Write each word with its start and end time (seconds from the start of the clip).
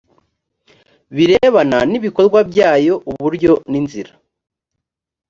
birebana 1.15 1.77
n 1.89 1.91
ibikorwa 1.99 2.39
byayo 2.49 2.93
uburyo 3.11 3.53
n 3.71 3.73
inzira 3.79 4.11